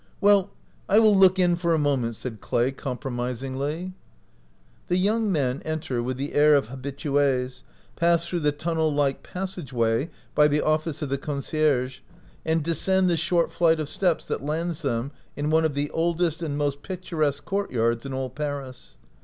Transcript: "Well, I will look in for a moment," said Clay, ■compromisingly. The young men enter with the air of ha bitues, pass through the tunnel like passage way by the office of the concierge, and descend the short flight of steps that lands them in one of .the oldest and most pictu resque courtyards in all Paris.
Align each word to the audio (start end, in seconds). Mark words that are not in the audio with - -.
"Well, 0.19 0.49
I 0.89 0.97
will 0.97 1.15
look 1.15 1.37
in 1.37 1.55
for 1.55 1.75
a 1.75 1.77
moment," 1.77 2.15
said 2.15 2.41
Clay, 2.41 2.71
■compromisingly. 2.71 3.93
The 4.87 4.97
young 4.97 5.31
men 5.31 5.61
enter 5.63 6.01
with 6.01 6.17
the 6.17 6.33
air 6.33 6.55
of 6.55 6.69
ha 6.69 6.75
bitues, 6.75 7.61
pass 7.95 8.25
through 8.25 8.39
the 8.39 8.51
tunnel 8.51 8.91
like 8.91 9.21
passage 9.21 9.71
way 9.71 10.09
by 10.33 10.47
the 10.47 10.61
office 10.61 11.03
of 11.03 11.09
the 11.09 11.19
concierge, 11.19 11.99
and 12.43 12.63
descend 12.63 13.11
the 13.11 13.15
short 13.15 13.51
flight 13.53 13.79
of 13.79 13.87
steps 13.87 14.25
that 14.25 14.41
lands 14.43 14.81
them 14.81 15.11
in 15.35 15.51
one 15.51 15.65
of 15.65 15.75
.the 15.75 15.91
oldest 15.91 16.41
and 16.41 16.57
most 16.57 16.81
pictu 16.81 17.15
resque 17.17 17.45
courtyards 17.45 18.03
in 18.03 18.11
all 18.11 18.31
Paris. 18.31 18.97